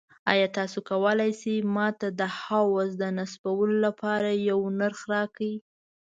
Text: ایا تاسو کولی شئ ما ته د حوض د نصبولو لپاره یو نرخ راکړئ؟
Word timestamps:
ایا 0.31 0.47
تاسو 0.57 0.77
کولی 0.89 1.31
شئ 1.39 1.55
ما 1.73 1.87
ته 1.99 2.07
د 2.19 2.21
حوض 2.39 2.89
د 3.01 3.03
نصبولو 3.17 3.75
لپاره 3.85 4.29
یو 4.49 4.59
نرخ 4.79 4.99
راکړئ؟ 5.13 5.53